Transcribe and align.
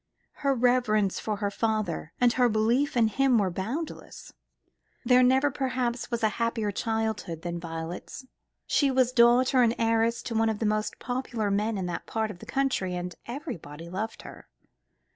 Her 0.41 0.55
reverence 0.55 1.19
for 1.19 1.35
her 1.35 1.51
father, 1.51 2.11
and 2.19 2.33
her 2.33 2.49
belief 2.49 2.97
in 2.97 3.07
him, 3.07 3.37
were 3.37 3.51
boundless. 3.51 4.33
There 5.05 5.21
never, 5.21 5.51
perhaps, 5.51 6.09
was 6.09 6.23
a 6.23 6.29
happier 6.41 6.71
childhood 6.71 7.43
than 7.43 7.59
Violet's. 7.59 8.25
She 8.65 8.89
was 8.89 9.11
daughter 9.11 9.61
and 9.61 9.75
heiress 9.77 10.23
to 10.23 10.33
one 10.33 10.49
of 10.49 10.57
the 10.57 10.65
most 10.65 10.97
popular 10.97 11.51
men 11.51 11.77
in 11.77 11.85
that 11.85 12.07
part 12.07 12.31
of 12.31 12.39
the 12.39 12.47
country, 12.47 12.95
and 12.95 13.13
everybody 13.27 13.89
loved 13.89 14.23
her. 14.23 14.47